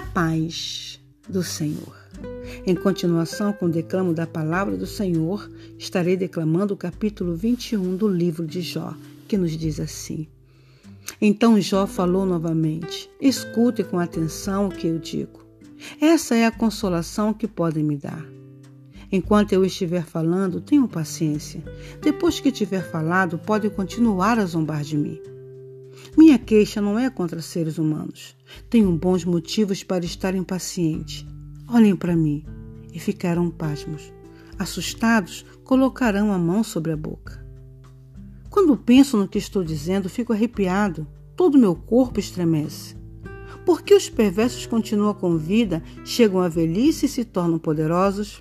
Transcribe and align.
paz 0.00 1.00
do 1.28 1.42
Senhor. 1.42 1.94
Em 2.66 2.74
continuação 2.74 3.52
com 3.52 3.66
o 3.66 3.70
declamo 3.70 4.12
da 4.12 4.26
palavra 4.26 4.76
do 4.76 4.86
Senhor, 4.86 5.50
estarei 5.78 6.16
declamando 6.16 6.74
o 6.74 6.76
capítulo 6.76 7.34
21 7.34 7.96
do 7.96 8.08
livro 8.08 8.46
de 8.46 8.60
Jó, 8.60 8.94
que 9.28 9.36
nos 9.36 9.56
diz 9.56 9.80
assim: 9.80 10.26
Então 11.20 11.60
Jó 11.60 11.86
falou 11.86 12.24
novamente: 12.24 13.10
Escute 13.20 13.84
com 13.84 13.98
atenção 13.98 14.68
o 14.68 14.70
que 14.70 14.86
eu 14.86 14.98
digo. 14.98 15.44
Essa 16.00 16.34
é 16.34 16.46
a 16.46 16.52
consolação 16.52 17.34
que 17.34 17.46
podem 17.46 17.84
me 17.84 17.96
dar. 17.96 18.24
Enquanto 19.12 19.52
eu 19.52 19.64
estiver 19.64 20.04
falando, 20.04 20.60
tenham 20.60 20.88
paciência. 20.88 21.62
Depois 22.00 22.40
que 22.40 22.50
tiver 22.50 22.82
falado, 22.82 23.38
podem 23.38 23.70
continuar 23.70 24.38
a 24.38 24.46
zombar 24.46 24.82
de 24.82 24.96
mim. 24.96 25.33
Minha 26.16 26.38
queixa 26.38 26.80
não 26.80 26.98
é 26.98 27.10
contra 27.10 27.42
seres 27.42 27.76
humanos. 27.76 28.36
Tenho 28.70 28.90
bons 28.92 29.24
motivos 29.24 29.82
para 29.82 30.04
estar 30.04 30.34
impaciente. 30.34 31.26
Olhem 31.68 31.96
para 31.96 32.14
mim 32.14 32.44
e 32.92 33.00
ficarão 33.00 33.50
pasmos. 33.50 34.12
Assustados, 34.56 35.44
colocarão 35.64 36.32
a 36.32 36.38
mão 36.38 36.62
sobre 36.62 36.92
a 36.92 36.96
boca. 36.96 37.44
Quando 38.48 38.76
penso 38.76 39.16
no 39.16 39.26
que 39.26 39.38
estou 39.38 39.64
dizendo, 39.64 40.08
fico 40.08 40.32
arrepiado. 40.32 41.04
Todo 41.34 41.58
meu 41.58 41.74
corpo 41.74 42.20
estremece. 42.20 42.94
Por 43.66 43.82
que 43.82 43.94
os 43.94 44.08
perversos 44.08 44.66
continuam 44.66 45.14
com 45.14 45.36
vida, 45.36 45.82
chegam 46.04 46.40
à 46.40 46.48
velhice 46.48 47.06
e 47.06 47.08
se 47.08 47.24
tornam 47.24 47.58
poderosos? 47.58 48.40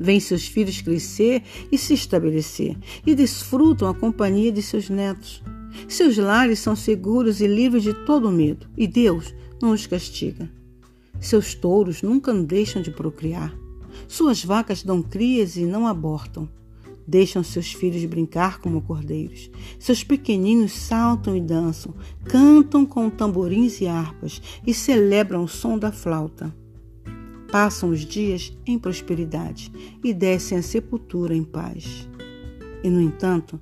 Vêm 0.00 0.18
seus 0.18 0.48
filhos 0.48 0.80
crescer 0.80 1.44
e 1.70 1.78
se 1.78 1.94
estabelecer, 1.94 2.76
e 3.06 3.14
desfrutam 3.14 3.88
a 3.88 3.94
companhia 3.94 4.50
de 4.50 4.62
seus 4.62 4.90
netos. 4.90 5.40
Seus 5.88 6.16
lares 6.16 6.58
são 6.58 6.74
seguros 6.74 7.40
e 7.40 7.46
livres 7.46 7.82
de 7.82 7.94
todo 8.04 8.30
medo, 8.30 8.66
e 8.76 8.86
Deus 8.86 9.34
não 9.60 9.72
os 9.72 9.86
castiga. 9.86 10.50
Seus 11.20 11.54
touros 11.54 12.02
nunca 12.02 12.32
deixam 12.34 12.82
de 12.82 12.90
procriar. 12.90 13.54
Suas 14.08 14.44
vacas 14.44 14.82
dão 14.82 15.02
crias 15.02 15.56
e 15.56 15.64
não 15.64 15.86
abortam. 15.86 16.48
Deixam 17.06 17.42
seus 17.42 17.72
filhos 17.72 18.04
brincar 18.06 18.60
como 18.60 18.80
cordeiros. 18.80 19.50
Seus 19.78 20.02
pequeninos 20.02 20.72
saltam 20.72 21.36
e 21.36 21.40
dançam, 21.40 21.94
cantam 22.24 22.86
com 22.86 23.10
tamborins 23.10 23.80
e 23.80 23.86
harpas 23.86 24.40
e 24.66 24.72
celebram 24.72 25.44
o 25.44 25.48
som 25.48 25.78
da 25.78 25.92
flauta. 25.92 26.54
Passam 27.50 27.90
os 27.90 28.00
dias 28.00 28.56
em 28.66 28.78
prosperidade 28.78 29.70
e 30.02 30.12
descem 30.12 30.58
à 30.58 30.62
sepultura 30.62 31.36
em 31.36 31.44
paz. 31.44 32.08
E, 32.82 32.90
no 32.90 33.00
entanto, 33.00 33.60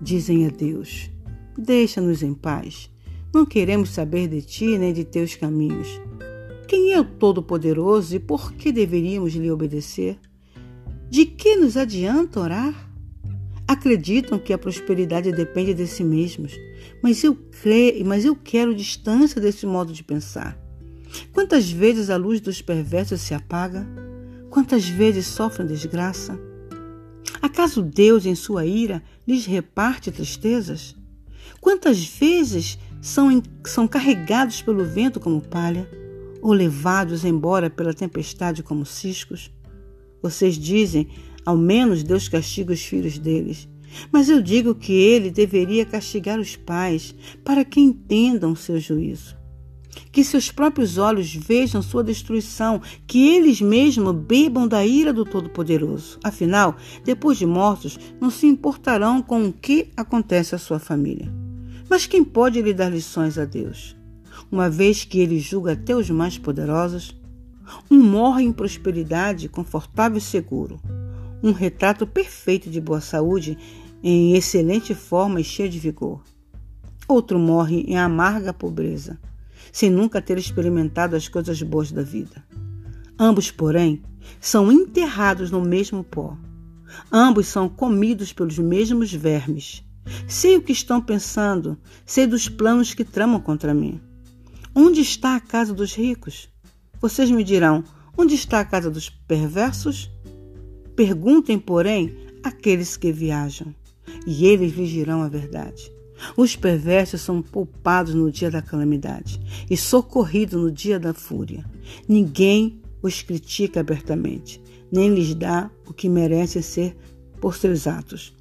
dizem 0.00 0.46
a 0.46 0.50
Deus: 0.50 1.10
Deixa-nos 1.56 2.22
em 2.22 2.34
paz. 2.34 2.90
Não 3.32 3.46
queremos 3.46 3.90
saber 3.90 4.28
de 4.28 4.42
ti 4.42 4.76
nem 4.76 4.92
de 4.92 5.04
teus 5.04 5.36
caminhos. 5.36 6.00
Quem 6.66 6.92
é 6.92 7.00
o 7.00 7.04
Todo-Poderoso 7.04 8.16
e 8.16 8.18
por 8.18 8.52
que 8.52 8.72
deveríamos 8.72 9.34
lhe 9.34 9.50
obedecer? 9.50 10.18
De 11.08 11.26
que 11.26 11.56
nos 11.56 11.76
adianta 11.76 12.40
orar? 12.40 12.90
Acreditam 13.68 14.38
que 14.38 14.52
a 14.52 14.58
prosperidade 14.58 15.30
depende 15.30 15.72
de 15.72 15.86
si 15.86 16.02
mesmos, 16.02 16.52
mas 17.02 17.22
eu 17.22 17.36
creio, 17.62 18.04
mas 18.04 18.24
eu 18.24 18.34
quero 18.34 18.74
distância 18.74 19.40
desse 19.40 19.64
modo 19.64 19.92
de 19.92 20.02
pensar. 20.02 20.58
Quantas 21.32 21.70
vezes 21.70 22.10
a 22.10 22.16
luz 22.16 22.40
dos 22.40 22.60
perversos 22.60 23.20
se 23.20 23.32
apaga? 23.32 23.86
Quantas 24.50 24.88
vezes 24.88 25.26
sofrem 25.26 25.66
desgraça? 25.66 26.38
Acaso 27.40 27.82
Deus, 27.82 28.26
em 28.26 28.34
sua 28.34 28.66
ira, 28.66 29.02
lhes 29.26 29.46
reparte 29.46 30.10
tristezas? 30.10 30.96
Quantas 31.60 32.04
vezes 32.04 32.78
são, 33.00 33.42
são 33.64 33.86
carregados 33.86 34.62
pelo 34.62 34.84
vento 34.84 35.20
como 35.20 35.40
palha, 35.40 35.88
ou 36.42 36.52
levados 36.52 37.24
embora 37.24 37.70
pela 37.70 37.94
tempestade 37.94 38.62
como 38.62 38.84
ciscos? 38.84 39.50
Vocês 40.22 40.56
dizem, 40.56 41.08
ao 41.44 41.56
menos 41.56 42.02
Deus 42.02 42.28
castiga 42.28 42.72
os 42.72 42.84
filhos 42.84 43.18
deles. 43.18 43.68
Mas 44.10 44.28
eu 44.28 44.42
digo 44.42 44.74
que 44.74 44.92
ele 44.92 45.30
deveria 45.30 45.86
castigar 45.86 46.38
os 46.38 46.56
pais, 46.56 47.14
para 47.44 47.64
que 47.64 47.80
entendam 47.80 48.56
seu 48.56 48.80
juízo. 48.80 49.36
Que 50.12 50.24
seus 50.24 50.50
próprios 50.50 50.98
olhos 50.98 51.34
vejam 51.34 51.82
sua 51.82 52.04
destruição, 52.04 52.80
que 53.06 53.28
eles 53.28 53.60
mesmos 53.60 54.14
bebam 54.14 54.66
da 54.66 54.84
ira 54.84 55.12
do 55.12 55.24
Todo-Poderoso. 55.24 56.18
Afinal, 56.22 56.76
depois 57.04 57.38
de 57.38 57.46
mortos, 57.46 57.98
não 58.20 58.30
se 58.30 58.46
importarão 58.46 59.22
com 59.22 59.46
o 59.46 59.52
que 59.52 59.88
acontece 59.96 60.54
à 60.54 60.58
sua 60.58 60.78
família. 60.78 61.32
Mas 61.88 62.06
quem 62.06 62.24
pode 62.24 62.60
lhe 62.62 62.72
dar 62.72 62.88
lições 62.88 63.38
a 63.38 63.44
Deus? 63.44 63.96
Uma 64.50 64.68
vez 64.68 65.04
que 65.04 65.20
ele 65.20 65.38
julga 65.38 65.72
até 65.72 65.94
os 65.94 66.08
mais 66.10 66.38
poderosos? 66.38 67.14
Um 67.90 68.02
morre 68.02 68.44
em 68.44 68.52
prosperidade, 68.52 69.48
confortável 69.48 70.18
e 70.18 70.20
seguro. 70.20 70.80
Um 71.42 71.52
retrato 71.52 72.06
perfeito 72.06 72.70
de 72.70 72.80
boa 72.80 73.00
saúde, 73.00 73.58
em 74.02 74.34
excelente 74.34 74.94
forma 74.94 75.40
e 75.40 75.44
cheio 75.44 75.68
de 75.68 75.78
vigor. 75.78 76.22
Outro 77.06 77.38
morre 77.38 77.84
em 77.86 77.98
amarga 77.98 78.52
pobreza, 78.52 79.18
sem 79.74 79.90
nunca 79.90 80.22
ter 80.22 80.38
experimentado 80.38 81.16
as 81.16 81.26
coisas 81.26 81.60
boas 81.60 81.90
da 81.90 82.00
vida. 82.00 82.44
Ambos, 83.18 83.50
porém, 83.50 84.00
são 84.40 84.70
enterrados 84.70 85.50
no 85.50 85.60
mesmo 85.60 86.04
pó. 86.04 86.38
Ambos 87.10 87.48
são 87.48 87.68
comidos 87.68 88.32
pelos 88.32 88.56
mesmos 88.56 89.12
vermes. 89.12 89.82
Sei 90.28 90.56
o 90.56 90.62
que 90.62 90.70
estão 90.70 91.02
pensando, 91.02 91.76
sei 92.06 92.24
dos 92.24 92.48
planos 92.48 92.94
que 92.94 93.02
tramam 93.02 93.40
contra 93.40 93.74
mim. 93.74 94.00
Onde 94.72 95.00
está 95.00 95.34
a 95.34 95.40
casa 95.40 95.74
dos 95.74 95.92
ricos? 95.92 96.48
Vocês 97.00 97.28
me 97.28 97.42
dirão: 97.42 97.82
onde 98.16 98.36
está 98.36 98.60
a 98.60 98.64
casa 98.64 98.88
dos 98.88 99.10
perversos? 99.10 100.08
Perguntem, 100.94 101.58
porém, 101.58 102.16
aqueles 102.44 102.96
que 102.96 103.10
viajam, 103.10 103.74
e 104.24 104.46
eles 104.46 104.72
lhes 104.72 104.90
dirão 104.90 105.20
a 105.20 105.28
verdade. 105.28 105.93
Os 106.36 106.56
perversos 106.56 107.20
são 107.20 107.42
poupados 107.42 108.14
no 108.14 108.30
dia 108.30 108.50
da 108.50 108.62
calamidade 108.62 109.40
e 109.68 109.76
socorridos 109.76 110.60
no 110.60 110.70
dia 110.70 110.98
da 110.98 111.12
fúria. 111.12 111.64
Ninguém 112.08 112.80
os 113.02 113.22
critica 113.22 113.80
abertamente, 113.80 114.62
nem 114.90 115.14
lhes 115.14 115.34
dá 115.34 115.70
o 115.86 115.92
que 115.92 116.08
merece 116.08 116.62
ser 116.62 116.96
por 117.40 117.54
seus 117.56 117.86
atos. 117.86 118.34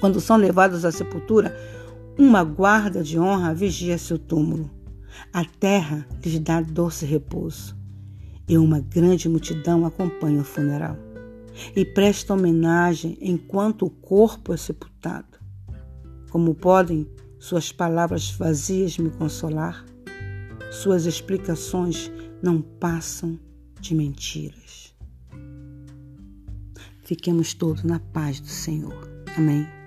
Quando 0.00 0.20
são 0.20 0.36
levados 0.36 0.84
à 0.84 0.92
sepultura, 0.92 1.56
uma 2.18 2.44
guarda 2.44 3.02
de 3.02 3.18
honra 3.18 3.54
vigia 3.54 3.96
seu 3.96 4.18
túmulo. 4.18 4.70
A 5.32 5.44
terra 5.44 6.06
lhes 6.24 6.38
dá 6.38 6.60
doce 6.60 7.06
repouso, 7.06 7.76
e 8.46 8.58
uma 8.58 8.80
grande 8.80 9.28
multidão 9.28 9.84
acompanha 9.84 10.40
o 10.40 10.44
funeral 10.44 10.96
e 11.74 11.84
presta 11.84 12.34
homenagem 12.34 13.16
enquanto 13.20 13.86
o 13.86 13.90
corpo 13.90 14.52
é 14.52 14.56
sepultado. 14.56 15.37
Como 16.30 16.54
podem 16.54 17.08
suas 17.38 17.72
palavras 17.72 18.30
vazias 18.30 18.98
me 18.98 19.10
consolar? 19.10 19.84
Suas 20.70 21.06
explicações 21.06 22.10
não 22.42 22.60
passam 22.60 23.38
de 23.80 23.94
mentiras. 23.94 24.94
Fiquemos 27.02 27.54
todos 27.54 27.82
na 27.84 27.98
paz 27.98 28.40
do 28.40 28.48
Senhor. 28.48 29.08
Amém. 29.36 29.77